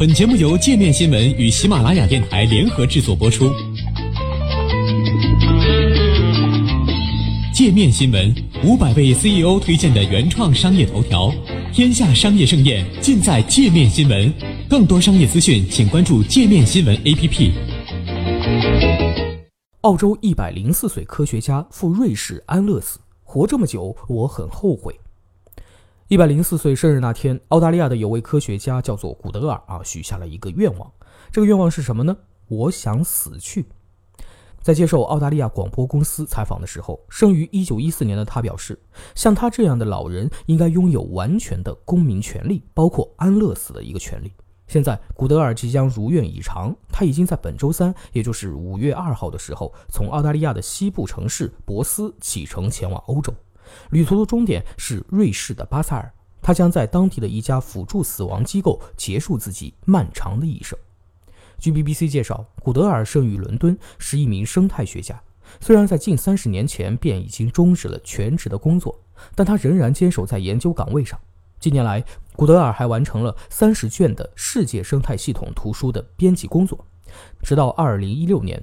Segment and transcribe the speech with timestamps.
[0.00, 3.52] 本节目由界面新闻与喜马拉雅电台联合制作播出。
[7.52, 8.34] 界面新闻
[8.64, 11.30] 五百位 CEO 推荐的原创商业头条，
[11.70, 14.32] 天下商业盛宴尽在界面新闻。
[14.70, 17.52] 更多商业资讯，请关注界面新闻 APP。
[19.82, 24.98] 澳洲一百零四岁科学家赴瑞士安乐死，活这么久，我很后悔。
[26.10, 30.90] 一百零四岁生日那天，澳大利亚的有位科学家叫做古德尔啊，许下了一个愿望。
[31.30, 32.16] 这个愿望是什么呢？
[32.48, 33.66] 我想死去。
[34.60, 38.76] 在接受澳大利亚广播公司采访的时候，生于一九一四年的他表示，
[39.14, 44.32] 像他这样的老人应该拥有完全的公民权利，包括安乐死的一个权利。
[44.66, 53.32] 现在，古德尔即将如愿以偿，他已经在本周三，也就是五月二号的时候，从澳大利亚的西部城市博斯启程前往欧洲。
[53.90, 60.78] 旅途的终点是瑞士的巴塞尔，他将在当地的一家辅助死亡机构结束自己漫长的一生。
[61.58, 65.20] 据 BBC 介绍，古德尔生于伦敦，是一名生态学家。
[65.60, 68.98] 虽然在近三十年前便已经终止了全职的工作，
[69.34, 71.18] 但他仍然坚守在研究岗位上。
[71.58, 72.02] 近年来，
[72.34, 76.86] 古德尔还完成了三十卷的世界生态系统图书的编辑工作，
[77.42, 78.62] 直到二零一六年。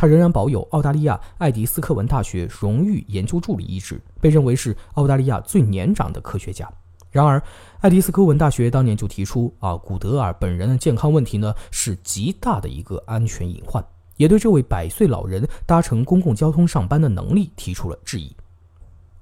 [0.00, 6.66] 他仍然保有澳大利亚爱迪斯科文大学荣誉研究助理一职，被认为是澳大利亚最年长的科学家。
[7.10, 7.42] 然而，
[7.82, 13.84] 爱迪斯科文大学当年就提出啊，古德尔本人的健康问题呢是极大的一个安全隐患，
[14.16, 18.34] 也对这位百岁老人搭乘公共交通上班的能力提出了质疑。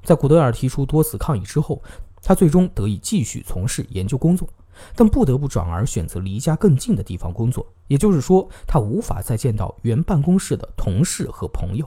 [0.05, 1.83] 在古德尔提出多次抗议之后，
[2.23, 4.49] 他最终得以继续从事研究工作。
[4.95, 11.85] 但不得不转而选择离家更近的地方工作，也就是说，他无法再见到原办公室的同事和朋友。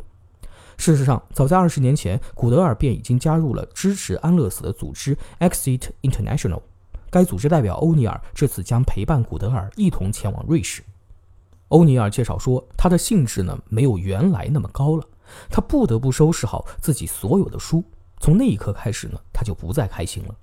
[0.78, 6.62] 事实上，早在二十年前，古德尔便已经加入了支持安乐死的组织 Exit International。
[7.10, 10.84] 该组织代表欧尼尔这次将陪伴古德尔一同前往瑞士。
[11.70, 15.04] 欧尼尔介绍说，他的兴致呢没有原来那么高了，
[15.50, 17.82] 他不得不收拾好自己所有的书。
[18.22, 20.36] 从那一刻开始呢，他就不再开心了。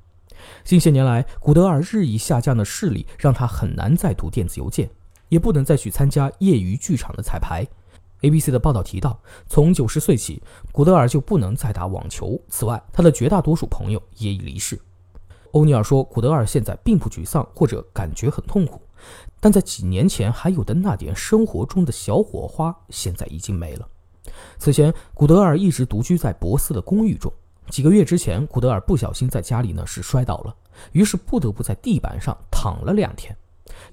[0.64, 4.90] 近些年来，古德尔日益下降的视力让他很难再读电子邮件，
[5.28, 7.64] 也不能再去参加业余剧场的彩排。
[8.22, 12.36] ABC 的报道提到，从九十岁起，古德尔就不能再打网球。
[12.48, 14.76] 此外，他的绝大多数朋友也已离世。
[15.52, 18.82] 欧尼尔说，古德尔现在并不沮丧或者感觉很痛苦，
[19.38, 23.88] 但在几年前还有的那点生活中的小火花，现在已经没了。
[24.58, 27.32] 此前，古德尔一直独居在博斯的公寓中。
[27.70, 30.54] 几个月之前，古德尔不小心在家里呢是摔倒了，
[30.92, 33.36] 于是不得不在地板上躺了两天，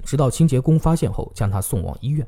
[0.03, 2.25] 直到清洁工发现后将他送往医院。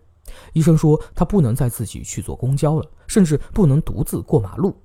[0.53, 4.75] 医生说他不能再自己去坐公交了，甚至不能独自过马路，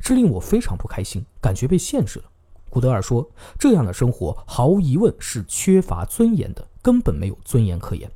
[0.00, 2.26] 这令我非常不开心，感觉被限制了。
[2.68, 8.08] 古德尔说，这样的生活毫无疑问是缺乏尊严的，根本没有尊严可言。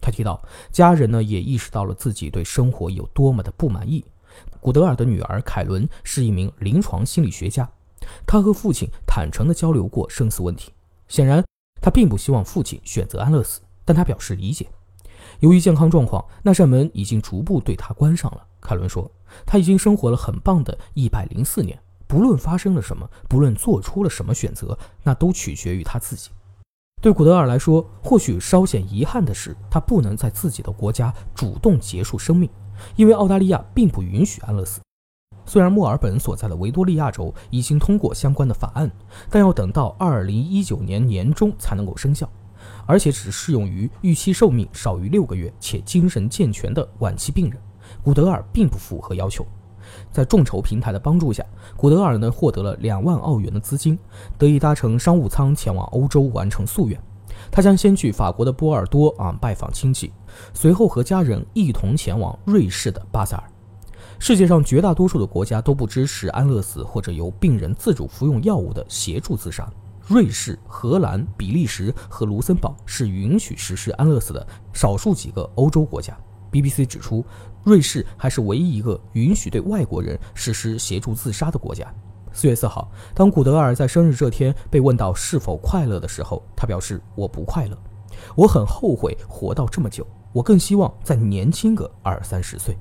[0.00, 0.42] 他提到，
[0.72, 4.04] 家人呢也意识到了自己对生活有多么的不满意。
[4.60, 7.68] 古德尔的女儿凯伦是一名临床心理学家，
[8.26, 10.72] 她和父亲坦诚地交流过生死问题。
[11.08, 11.44] 显然，
[11.80, 14.68] 她并不希望父亲选择安乐死，但她表示理解。
[15.40, 18.44] 由于健康状况，那扇门已经逐步对他关上了。
[18.60, 19.10] 凯伦说
[19.46, 26.30] ：“他已经生活了很棒的一百零四年，不论发生了什么，不论做出了什么选择，那都取决于他自己。”
[27.02, 32.48] 对古德尔来说，或许稍显遗憾的是，他不能在自己的国家主动结束生命。
[32.96, 34.80] 因为澳大利亚并不允许安乐死，
[35.44, 38.90] 虽然墨尔本所在的维多利亚州已经通过相关的法案，
[39.30, 42.28] 但要等到二零一九年年中才能够生效，
[42.86, 47.58] 而且只适用于预期寿命少于六个月且精神健全的晚期病人。
[48.02, 49.44] 古德尔并不符合要求，
[50.10, 51.44] 在众筹平台的帮助下，
[51.76, 53.98] 古德尔呢获得了两万澳元的资金，
[54.38, 56.98] 得以搭乘商务舱前往欧洲完成夙愿。
[57.50, 60.12] 他将先去法国的波尔多啊拜访亲戚，
[60.54, 63.44] 随后和家人一同前往瑞士的巴塞尔。
[64.18, 69.68] 世界上绝大多数的国家都不支持安乐死或者由病人自主服用药物的协助自杀。
[70.06, 76.16] 瑞士、荷兰、比利时和卢森堡是允许实施安乐死的少数几个欧洲国家。
[76.50, 77.24] BBC 指出，
[77.64, 81.86] 瑞士还是唯一一个允许对外国人实施协助自杀的国家。
[82.32, 87.76] 四月四号，当古德尔在生日这天被问到是否快乐的时候，他表示：“我不快乐，
[88.34, 92.76] 我很后悔活到这么久，我更希望再年轻个二三十岁。”